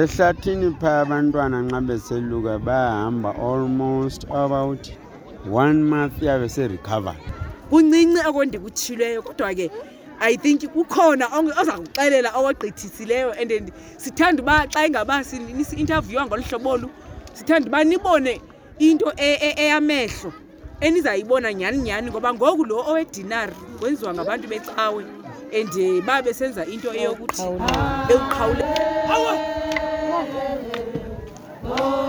[0.00, 4.82] ehlathini pha abantwana nxa beseluka bahamba almost about
[5.60, 7.16] one month yabe serecover
[7.70, 9.66] kuncinci okondikutshileyo kodwa ke
[10.20, 11.24] i think kukhona
[11.60, 13.64] oza kuxelela owagqithisileyo and then
[13.96, 16.90] sithanda uba xa ingaba si-intervyiwa ngolu hlobolu
[17.34, 18.40] sithanda uba nibone
[18.78, 20.32] into e, e, eyamehlo
[20.80, 23.52] enizayibona nyhani nyhani ngoba ngoku lo owedinari
[23.82, 25.04] wenziwa ngabantu becawe
[25.56, 28.64] and eh, ba besenza into eyokuthi ewuqhawule
[30.32, 32.05] Hallelujah.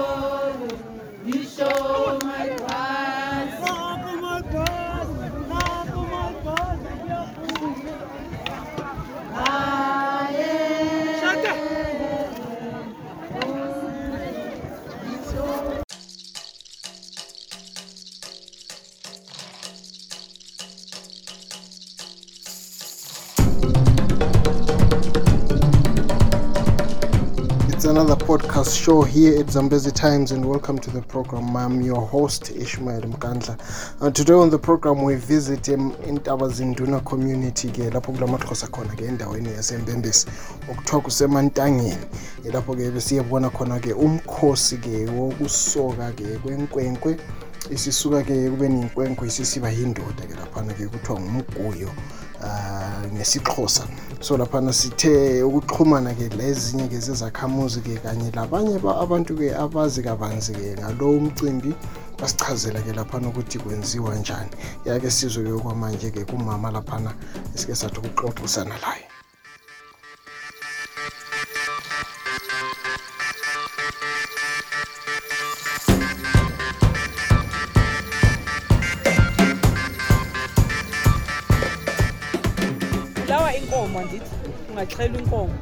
[28.58, 31.56] podcast show here at Zambezi Times and welcome to the program.
[31.56, 34.02] I'm your host, Ishmael Mkandla.
[34.02, 37.72] Uh, today on the program, we visit um, in our Zinduna community,
[47.72, 51.90] isisuka-ke kube niyinkwenkwe isisiba yindoda-ke laphana-ke kuthiwa ngumguyo
[52.44, 53.88] um ngesixhosa
[54.20, 61.72] so laphana sithe ukuxhumana-ke lezinye-ke zezakhamuzi-ke kanye labanye abantu-ke abazi kabanzi-ke ngalowo mcimbi
[62.20, 64.54] basichazela-ke laphana ukuthi kwenziwa njani
[64.86, 67.12] yake sizwe-ke okwamanje-ke kumama laphana
[67.54, 69.08] esike sathi ukuxoxisana layo
[84.78, 85.56] ungaxhela inkomo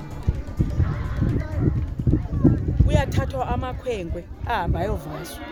[2.85, 5.44] kuyathathwa amakhwenkwe ahamba ayovaswa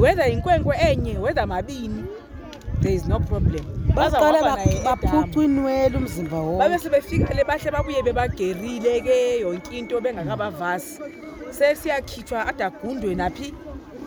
[0.00, 2.04] whether yinkwenkwe enye whether mabini
[2.82, 3.64] there is no problem
[3.94, 4.40] baqala
[4.84, 11.00] baphuca inwele umzimba wonke babe sebefikele bahle babuye bebagerile ke yonke into bengakabavasi
[11.50, 13.54] sesiyakhithwa adagundwe naphi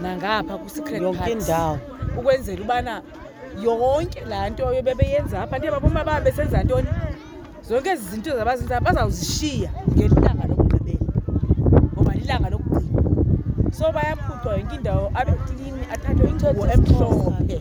[0.01, 1.79] nangapha kwi ukwenzela
[2.61, 3.01] ubana
[3.63, 6.87] yonke laa nto bebeyenza apha nto baboma babe senza ntoni
[7.67, 11.13] zonke zizinto zabazinza bazawuzishiya ngelanga lokugqibela
[11.95, 13.03] ngoba lilanga lokugcina
[13.77, 17.59] so bayaphuthwa yonke indawo abeklini athathwe ingubo emhlophe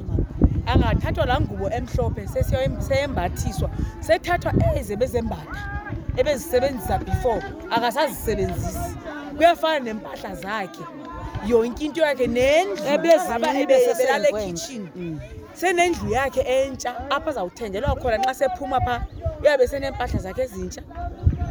[0.67, 2.23] angathathwa laa ngubo emhlophe
[2.89, 3.69] seyembathiswa
[4.07, 5.61] sethathwa eze bezembatha
[6.21, 8.91] ebezisebenzisa before akasazisebenzisi
[9.37, 10.83] kuyafana neempahla zakhe
[11.47, 15.19] yonke into yakhe nendlubaebeselalekitshini mm.
[15.55, 19.01] senendlu yakhe entsha apho azawuthengelwa khona xa sephuma phaa
[19.43, 20.81] uyabe seneempahla zakhe ezintsha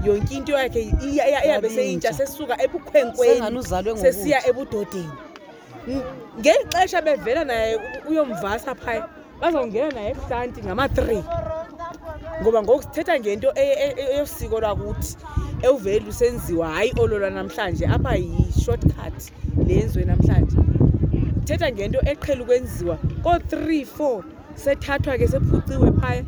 [0.05, 5.11] yonke into yakhe iyabe seyintsha sesuka ebukhwenkwenisesiya ebudodeni
[6.39, 7.73] ngeli xesha bevela naye
[8.09, 9.03] uyomvasa phaya
[9.41, 11.23] bazawungena naye ebuhlanti ngama-three
[12.41, 15.09] ngoba ngoku sithetha ngento e, e, e, eyosiko lwakuthi
[15.67, 19.17] euvele usenziwa hayi ololwa namhlanje apha yi-short cut
[19.67, 20.57] leyenziwe namhlanje
[21.47, 24.19] thetha ngento eqhela ukwenziwa koo-three four
[24.63, 26.23] sethathwa ke sephuciwe phaya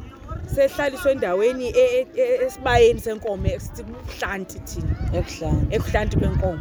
[0.48, 4.96] sehlaliswe endaweni e, e, e, esibayeni senkomo sithi kuhlanti thina
[5.72, 6.60] ekuhlanti kwenkomo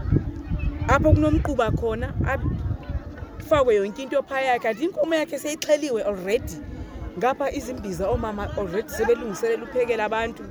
[0.89, 6.57] apho kunomquba khona afakwe yonke into phaa yakhe kanti inkomo yakhe seyixheliwe already
[7.19, 10.43] ngapha izimbiza oomama already sebelungiselela uphekela abantu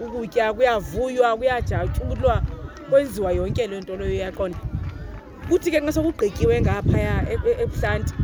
[0.00, 2.42] ukutya kuyavuywa kuyajatshulwa
[2.90, 4.58] kwenziwa yonke leyo nto leyo iyaqonda
[5.48, 8.14] kuthi ke xa sokugqityiwe ngaphaya ebuhlanti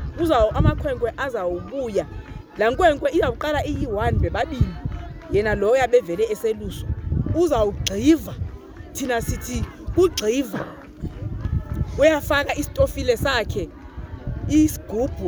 [0.58, 2.17] amakhwenkwe azawubuya e, e,
[2.66, 4.74] nkwenkwe izawuqala iyi-one bebabini
[5.34, 6.84] yena lo yabevele eseluso
[7.40, 8.34] uzawugxiva
[8.94, 9.58] thina sithi
[9.94, 10.60] kugxiva
[12.00, 13.64] uyafaka isitofile sakhe
[14.58, 15.26] isigubhu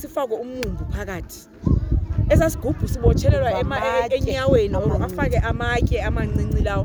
[0.00, 1.38] sifakwe umumbu phakathi
[2.32, 6.84] esaa sigubhu sibotshelelwa e-, enyaweni or afake amatye amancinci lawo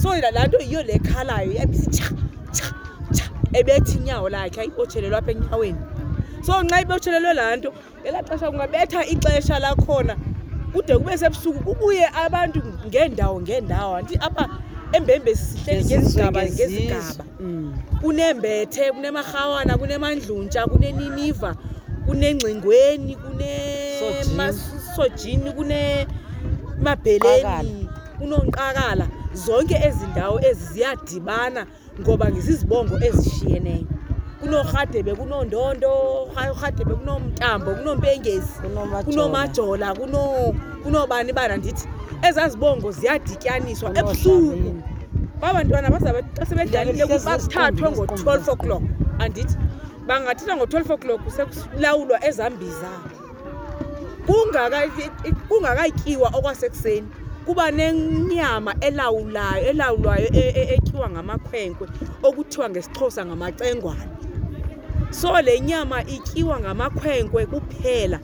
[0.00, 2.08] so laa nto yiyo le khalayo yabithi tsha
[2.54, 2.68] tsha
[3.14, 3.26] tsha
[3.58, 5.80] ebethi inyawo lakhe ayibotshelelwa apha enyaweni
[6.46, 10.14] so nxa ibethelelwe laa nto ngelaa xesha kungabetha ixesha lakhona
[10.72, 14.44] kude kube sebusuku kubuye abantu ngeendawo ngeendawo anti apha
[14.96, 17.68] embembe sihleli ngezigaba ngezigaba mm.
[18.02, 21.50] kunembethe kunemarhawana kunemandluntsha kuneniniva
[22.06, 27.82] kunengxingweni kunemasojini kunemabheleni
[28.18, 29.06] kunonqakala
[29.44, 31.62] zonke ezi ndawo ezi ziyadibana
[32.00, 33.86] ngoba ngizizibongo ezishiyeneyo
[34.42, 38.52] kunorhadebe kunondondo rhadebe kunomtambo kunompengezi
[39.06, 39.88] kunomajola
[40.84, 41.86] kunobani bana ndithi
[42.28, 44.82] ezaa zibongo ziyadityaniswa ebusuku
[45.40, 48.82] baa bantwana bazaxa sebedlalile bakuthathwe ngo-twelve o'clock
[49.22, 49.54] andithi
[50.08, 53.14] bangathatha ngo-twelve o'clock sekulawulwa ezambizabo
[55.54, 57.08] kungakatyiwa okwasekuseni
[57.46, 60.26] kuba nenyama elawulayo elawulwayo
[60.72, 61.86] etyiwa e, e, ngamakhwenkwe
[62.26, 64.06] okuthiwa ngesixhosa ngamacengwane
[65.12, 68.20] so le nyama ityiwa ngamakhwenkwe kuphela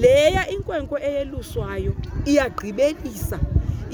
[0.00, 1.92] leya inkwenkwe eyeluswayo
[2.30, 3.38] iyagqibelisa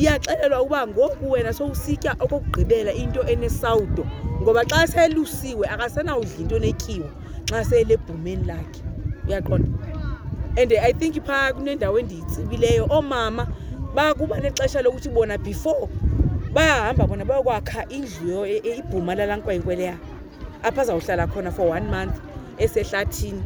[0.00, 4.04] iyaxelelwa uba ngoku wena sowusitya okokugqibela into enesawudo
[4.42, 7.10] ngoba xa selusiwe akasenawudla into netyiwa
[7.48, 8.82] xa selebhumeni lakhe
[9.28, 9.68] uyaqonda
[10.60, 13.44] and i think phaa kunendawo endiyitsibileyo oomama
[13.96, 15.88] bakuba nexesha lokuthi bona before
[16.52, 19.96] bayahamba bona bayokwakha indlu e-, ibhuma lalankwenkwe leya
[20.62, 22.20] apha azawuhlala khona for one month
[22.58, 23.42] esehlathini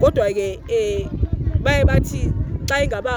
[0.00, 1.08] kodwa-ke um eh,
[1.66, 2.22] baye bathi
[2.70, 3.14] xa ingaba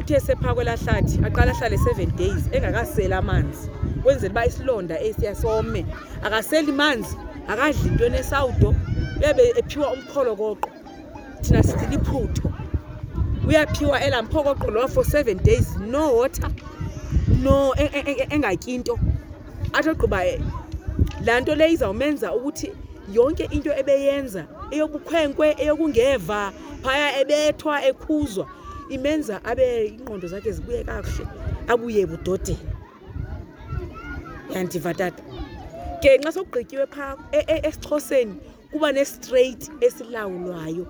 [0.00, 3.60] uthe sepha kwelaa hlathi aqala ahlale seven days engakaseli amanzi
[4.02, 5.80] kwenzela uba isilonda esiyasome
[6.26, 7.16] akaseli manzi
[7.50, 8.68] akadli into enesawudo
[9.20, 10.68] uyabe ephiwa umpholokoqo
[11.42, 12.50] thina sithi liphutho
[13.48, 16.50] uyaphiwa elaa mphokoqo lowa for seven days no water
[17.42, 18.94] no e, e, e, engatyi nto
[19.76, 20.40] athi ogqiba eh,
[21.26, 22.68] laa nto le izawumenza ukuthi
[23.16, 24.42] yonke into ebeyenza
[24.74, 26.40] eyobukhwenkwe eyokungeva
[26.82, 28.46] phaya ebethwa ekhuzwa
[28.96, 31.24] imenza abe iinqondo zakhe zibuye kakuhle
[31.72, 32.58] abuye budodeni
[34.54, 35.22] yandiva tata
[36.02, 38.34] ke nxa sokugqityiwe phaa e, e, esixhoseni
[38.70, 40.84] kuba nestreit esilawulwayo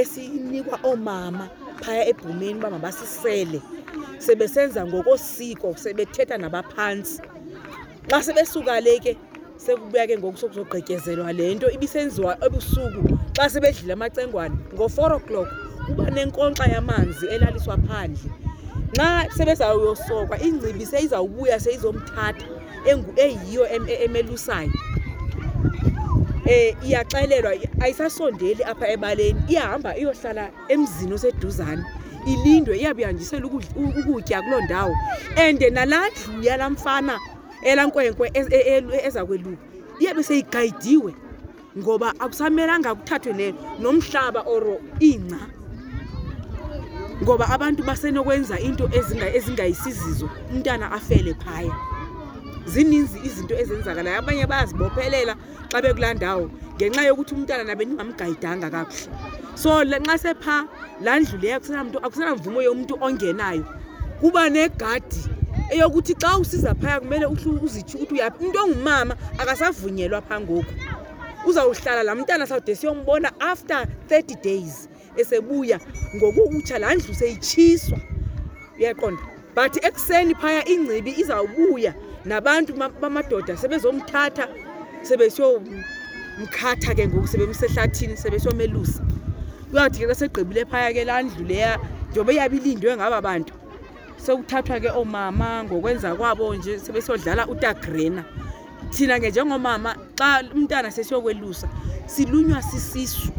[0.00, 1.44] esinikwa oomama
[1.84, 3.60] phaya ebhumeni uba mabasisele
[4.24, 7.16] sebesenza ngokosiko sebethetha nabaphantsi
[8.10, 9.12] xa sebesuka le ke
[9.58, 13.02] sekubuya ke ngoku sokuzogqityezelwa le nto ibisenziwa ebusuku
[13.36, 15.48] xa sebedlile amacengwane ngo-four o'clock
[15.86, 18.24] kuba nenkonxa yamanzi elaliswa phandle
[18.96, 22.44] xa sebezayosokwa ingcibi seizawubuya seizomthatha
[23.24, 26.22] eyiyo e-, emelusayo um
[26.86, 27.52] iyaxelelwa
[27.84, 31.82] ayisasondeli apha ebaleni ihamba iyohlala emzini oseduzane
[32.32, 33.44] ilindwe iyabuyandisela
[33.98, 34.94] ukutya kuloo ndawo
[35.36, 37.16] and nalaa ndlu yalamfana
[37.62, 39.62] elankwenkwe eza e, e, e, kweluka
[40.00, 41.12] iyabe seyigayidiwe
[41.78, 45.40] ngoba akusamelanga kuthathwe nomhlaba or ingca
[47.22, 48.84] ngoba abantu basenokwenza into
[49.36, 51.74] ezingayisizizo umntana afele phaya
[52.66, 55.34] zininzi izinto ezenzakalayo abanye bayazibophelela
[55.72, 56.44] xa bekulaa ndawo
[56.76, 59.08] ngenxa yokuthi umntana nabe ningamgayidanga kakuhle
[59.54, 60.56] so nxa sepha
[61.04, 63.64] laa ndlu leyo akusenamntu akusenamvumo yomntu ongenayo
[64.20, 65.22] kuba negadi
[65.70, 70.72] eyokuthi xa usiza phaya kumele uzitsho ukuthi uyaphi into ongumama akasavunyelwa phangoku
[71.46, 75.80] uzawuhlala laa mntana sawude siyombona after thirty days esebuya
[76.16, 77.98] ngokuutsha laa ndlu seyitshiswa
[78.78, 79.22] uyaqonda
[79.56, 84.48] but ekuseni phaya ingcibi izawubuya nabantu bamadoda sebezomthatha
[85.02, 89.02] sebesiyomkhatha ke ngoku sebemsehlathini sebesiyomelusa
[89.72, 91.80] uyawuthi ke kasegqibile phaya ke laa ndlu leya
[92.10, 93.54] njengoba iyabilindwe ngaba bantu
[94.16, 98.24] sekuthathwa ke omama ngokwenza kwabo nje sebesodlala utagrena
[98.90, 101.68] thina ke njengomama xa umntana sesiyokwelusa
[102.06, 103.32] silunywa sisisu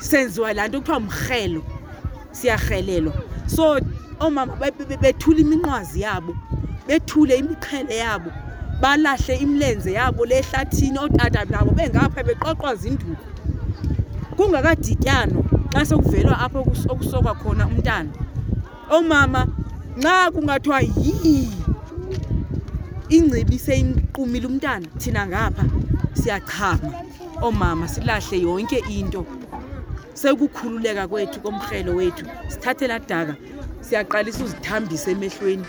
[0.00, 1.62] senziwa laa nto kuthiwa mrhelo
[2.32, 3.12] siyarhelelwa
[3.46, 3.80] so
[4.20, 4.52] oomama
[5.02, 6.36] bethule iminqwazi yabo
[6.88, 8.30] bethule imiqhele yabo
[8.82, 13.16] balahle imilenze yabo lehlathini ootata nabo bengapha beqoqwa zinduku
[14.36, 15.44] kungakadityano
[15.74, 16.58] xa sekuvelwa apho
[16.92, 18.10] okusokwa khona umntana
[18.90, 19.59] oomama oh
[19.98, 21.48] nxa kungathiwa yii
[23.16, 25.64] ingcibi seyimqumile umntana thina ngapha
[26.20, 26.88] siyachama
[27.44, 29.22] oomama silahle yonke into
[30.20, 33.34] sekukhululeka kwethu komrhelo wethu sithathe laa daka
[33.86, 35.66] siyaqalisa uzithambisa emehlweni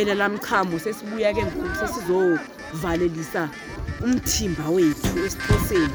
[0.00, 3.42] elalamchamo sesibuya ke ngoku sesizovalelisa
[4.04, 5.94] umthimba wethu esixhoseni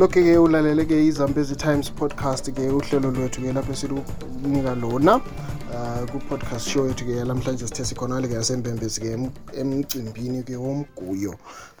[0.00, 5.20] lokhu-ke ulalele-ke izambezi times podcast-ke uhlelo lwethu-ke lapho esilunika lona
[5.70, 9.10] Uh, ku-podcast show yethu-ke yalamhlanje sithe sikhonale-ke yasembembezi-ke
[9.60, 11.32] emcimbini-ke womguyo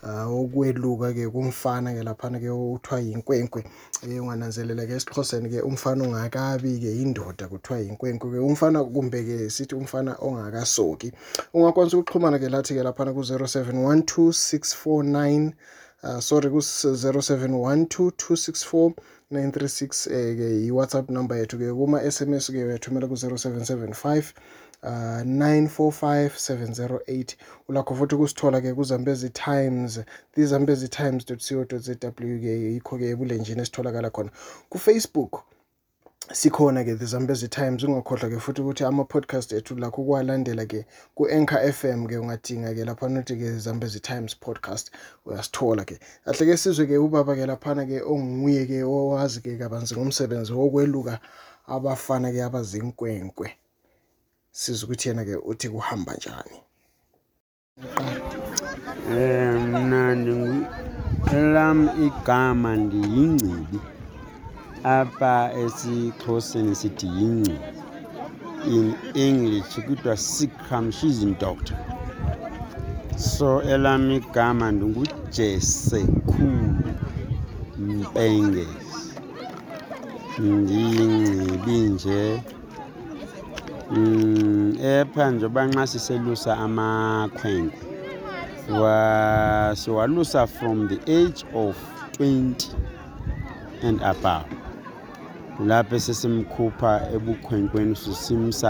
[0.02, 3.62] um uh, okweluka-ke kumfana-ke laphana-ke uthiwa yinkwenkwe
[4.04, 11.12] um ungananzelela-ke esixhoseni-ke umfana ongakabi-ke indoda kuthiwa yinkwenkwe-ke umfana kumbe-ke sithi umfana ongakasoki
[11.54, 15.54] ungakwanisa ukuxhumana-ke lathi-ke laphana ku-zero seven one two six four nine
[16.02, 18.96] uh, sorry ku-0712264
[19.30, 24.06] 936 eh-ke i-whatsapp number yethu-ke kuma-sms ke uyathumela ku-0775
[24.82, 27.36] uh, 945708
[27.68, 29.90] ulakho futhi ukusithola-ke kuzambezi times
[30.32, 31.34] thizambezi times co
[31.86, 32.08] za ke
[32.74, 34.30] yikho-ke ebulenjini esitholakala khona
[34.72, 35.32] kufacebook
[36.32, 40.84] sikhona-ke the zambezi times ungakhohlwa-ke futhi ukuthi ama-podcast ethu lakho kuwalandela-ke
[41.14, 44.90] ku-anchor f m-ke ungadinga-ke laphana ukuthi-ke zambezi times podcast
[45.26, 51.18] uyasithola-ke kahle-ke sizwe-ke ubaba-ke laphana-ke onguye-ke owazi-ke kabanzi ngomsebenzi wokweluka
[51.66, 53.48] abafana-ke abazinkwenkwe
[54.52, 56.58] sizwe ukuthi yena-ke uthi kuhamba njani
[59.10, 60.12] um mna
[61.34, 63.78] elam igama ndiyingcibi
[64.84, 67.58] apha esixhoseni sithi yingci
[68.66, 71.76] in english kuthiwa sikramshism doctor
[73.16, 76.74] so elam igama ndingujesekhulu
[77.78, 78.66] mpenge
[80.38, 82.42] ndiyingcibi nje
[83.96, 87.72] um epha njengoba nxa siselusa amakhwenkwe
[89.80, 91.76] siwalusa from the age of
[92.20, 92.66] 20
[93.88, 94.59] and above
[95.68, 98.68] lapho sesimkhupha ebukhwenkweni sisimsa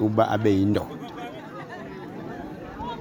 [0.00, 0.96] uba abe yindoda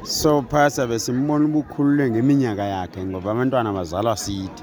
[0.03, 4.59] so phasa besimbona ubukhulule ngeminyaka yakhe ngoba abantwana bazalwa side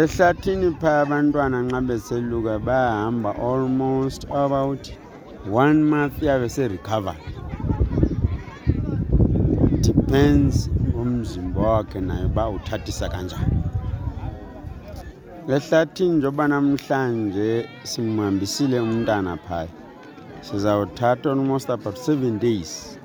[0.00, 4.84] ehlathini phaa abantwana nxa beseluka bahamba almost about
[5.62, 7.28] one month yabe serecovery
[9.86, 10.56] depends
[10.88, 13.63] ngomzimba wakhe naye uba uthathisa kanjani
[15.48, 19.68] lehlathini njoba namhlanje simhambisile umntana phaya
[20.40, 22.98] sizawuthatha almost about seven days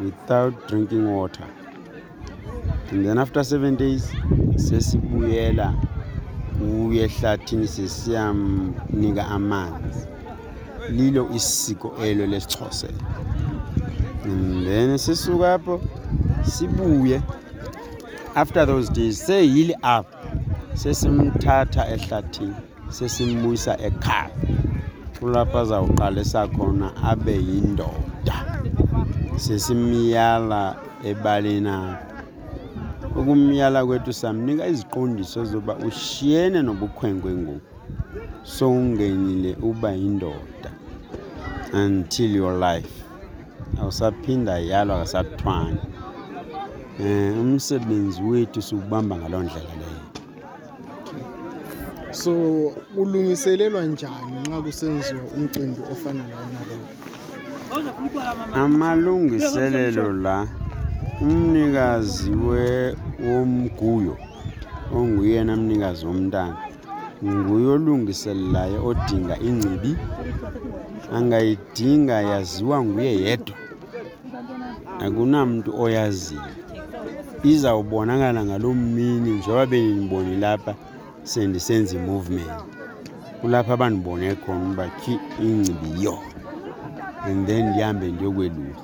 [0.00, 1.46] without drinking water
[2.92, 4.12] and then after seven days
[4.56, 5.74] sesibuyela
[6.58, 10.06] kuye ehlathini sesiyamnika amanzi
[10.90, 12.92] lilo isiko elo lesixhosela
[14.24, 15.80] and then sisuka apho
[16.50, 17.22] sibuye
[18.34, 20.19] after those days seyili apho
[20.82, 22.54] sesimthatha ehlathini
[22.98, 24.30] sesimbuyisa ekhaya
[25.18, 28.36] kulapho azawuqalisa khona abe yindoda
[29.44, 30.62] sesimyala
[31.10, 31.96] ebaleni apho
[33.20, 37.66] ukumyala kwethu samnika iziqondiso zoba ushiyene nobukhwenkwe ngoku
[38.54, 40.70] sowungenile uba yindoda
[41.84, 42.94] until your life
[43.80, 45.80] awusaphinda yalwa kasathwane
[47.04, 50.09] eh, um umsebenzi wethu siwubamba ngaloo ndlela leyo
[52.18, 52.32] So
[52.94, 56.86] kulungiselelwa njani nxa kusenziwa umcimbi ofana nalowo?
[58.64, 60.36] Amalungiselelo la
[61.28, 62.30] umnikazi
[63.24, 64.14] womguyo
[64.96, 66.56] onguyena mnikazi womntana
[67.30, 69.92] nguye olungiselelayo odinga ingcibi
[71.16, 73.56] angayidinga yaziwa nguye yedwa
[75.04, 76.42] akunamntu oyaziyo
[77.52, 80.74] izawubonakala ngaloo mini njengoba benibonile lapha
[81.22, 82.48] sendisenza imovement
[83.40, 85.12] kulapho abandibone khona uba khi
[85.46, 86.34] ingcibi yona
[87.26, 88.80] and then ndihambe ndiyokweluka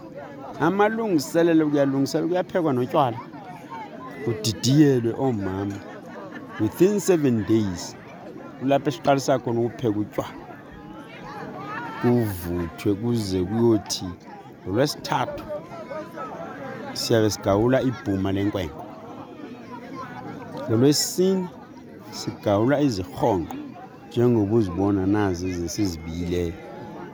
[0.67, 3.19] amalungiselelo kuyalungiselela kuyaphekwa notywala
[4.25, 5.77] kudidiyelwe oomama
[6.61, 7.97] within seven days
[8.61, 10.35] kulapho esiqalisa khona ukupheka utywala
[12.01, 14.07] kuvuthwe kuze kuyothi
[14.63, 15.45] ngolwesithathu
[16.93, 18.85] siyabe sigawula ibhuma lenkwenkwe
[20.67, 21.45] ngolwesine
[22.13, 23.47] Sikaura is Hong.
[24.11, 26.53] Django was born and as is his bile.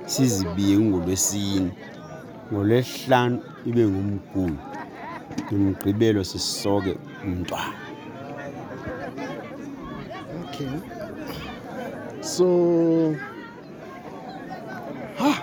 [0.06, 1.74] Sis being with the scene.
[2.52, 4.58] Ngoleslan ibe ngumkhulu.
[5.52, 7.74] Ngimgqibelo sisoke mntwana.
[10.44, 10.68] Okay.
[12.20, 13.16] So
[15.18, 15.42] ha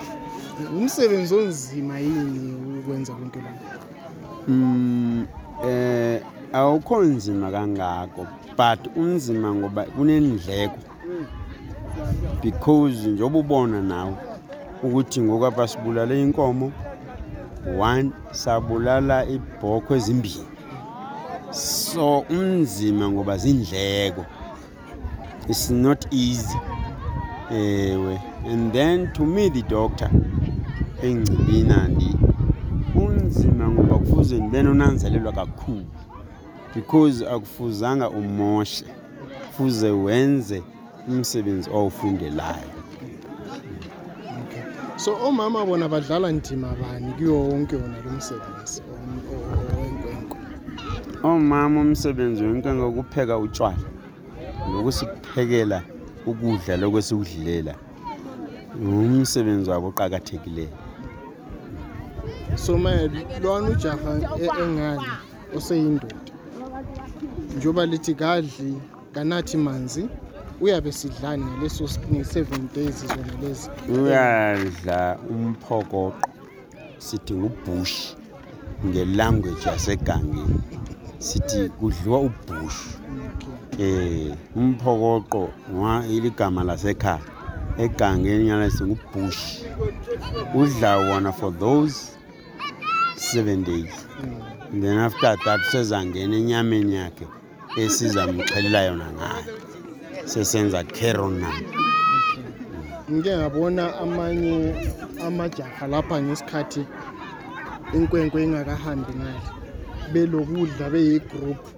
[0.78, 3.80] umsebenzi onzima yini ukwenza konke lokho?
[4.48, 5.28] Mm
[5.66, 6.22] eh
[6.54, 8.28] awukho nzima kangako
[8.58, 10.78] but unzima ngoba kunendleko
[12.44, 14.14] because njengoba ubona nawe
[14.84, 16.72] ukuthi ngoku apha sibulale inkomo
[17.80, 20.46] one sabulala ibhokho ezimbini
[21.52, 24.24] so unzima ngoba ziindleko
[25.50, 26.58] its not easy
[27.60, 28.16] ewe
[28.52, 30.10] and then to me the doctor
[31.04, 32.16] engcibina ndi
[32.96, 35.86] unzima ngoba kufuze ndibe nonanzelelwa kakhulu
[36.74, 38.86] because akufuzanga umoshe
[39.58, 40.64] fuze wenze
[41.08, 42.70] umsebenzi owufundelayo
[44.98, 50.38] so omama bona badlala ndima bani kuyo wonke wona lo msebenzi wenkwenkwe
[51.24, 53.78] omama umsebenzi wenkwenkwe kupheka utshwala
[54.72, 55.82] nokusiphekela
[56.26, 57.76] ukudla lokwesikudlilela
[58.78, 60.70] umsebenzi wabo oqakathekileyo
[62.56, 62.92] so ma
[63.42, 65.06] lwani ujaha e-, engane
[65.58, 66.29] oseyindoda
[67.58, 68.74] njoba lithi kadli
[69.14, 70.04] kanathi manzi
[70.64, 74.98] uyabe sidlani ngaleso nge-seven days zona lezi uyadla
[75.34, 76.14] umphokoqo
[77.06, 77.96] sidinga ubhush
[78.88, 80.58] ngelanguage yasegangeni
[81.28, 82.80] sithi kudliwa ubhush
[83.80, 85.44] um eh, umphokoqo
[86.16, 87.20] iligama lasekhaya
[87.84, 89.42] egangeni yalasingubhush
[90.60, 91.96] udla wona for those
[93.28, 94.82] seven days mm.
[94.82, 97.26] then after that usezangena enyameni yakhe
[97.86, 99.54] esizamxhelela yona ngayo
[100.26, 101.50] sesenza carona
[103.12, 104.58] ngike ngabona amanye
[105.28, 106.84] amajaha lapha ngesikhathi
[107.96, 109.46] inkwenkwe ingakahambi ngayo
[110.12, 111.72] belokudla beyigrouphu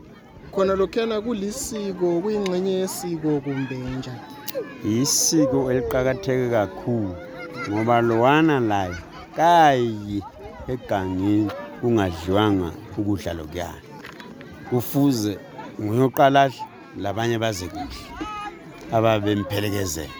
[0.54, 4.24] khona lokhuyana kulisiko kuyingxenye yesiko kumbe njani
[5.00, 7.12] isiko eliqakatheke kakhulu
[7.70, 9.00] ngoba lowana layo
[9.38, 10.18] kayi
[10.74, 12.70] egangeni kungadliwanga
[13.00, 13.82] ukudla lokuyana
[14.70, 15.34] kufuze
[15.80, 16.60] nguye oqala adle
[17.04, 17.96] labanye baze kudle
[18.96, 20.14] ababemphelekezela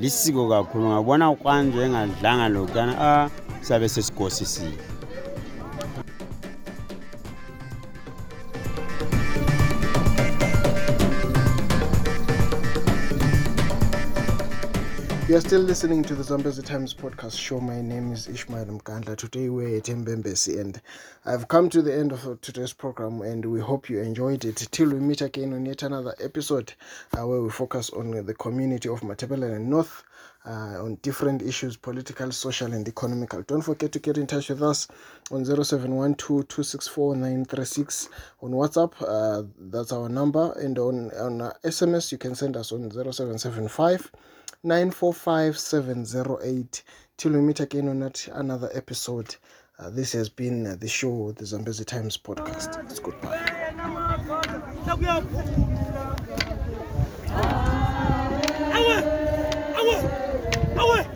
[0.00, 3.24] lisiko kakhulu ungabona ukwanje engadlanga lokuyana a ah,
[3.66, 4.80] sabe sesigosisile
[15.30, 17.60] You're still listening to the Zambesi Times podcast show.
[17.60, 19.16] My name is Ishmael Mkandla.
[19.16, 20.80] Today we're at Mbembesi, and
[21.24, 24.56] I've come to the end of today's program, and we hope you enjoyed it.
[24.72, 26.72] Till we meet again on yet another episode
[27.16, 30.02] uh, where we focus on the community of Matabele and North
[30.46, 33.42] uh, on different issues, political, social, and economical.
[33.42, 34.88] Don't forget to get in touch with us
[35.30, 38.08] on 0712-264-936
[38.42, 38.94] on WhatsApp.
[39.02, 40.52] Uh, that's our number.
[40.52, 44.10] And on, on uh, SMS, you can send us on 0775
[44.62, 46.82] 945 708.
[47.16, 49.34] Till we meet again on that, another episode.
[49.78, 52.78] Uh, this has been the show, the Zambezi Times podcast.
[52.90, 53.38] It's goodbye.
[60.82, 61.06] away.